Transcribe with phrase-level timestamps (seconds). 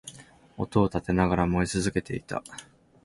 [0.57, 2.41] 音を立てながら燃え続けていた